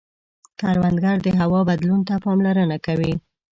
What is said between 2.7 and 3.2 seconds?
کوي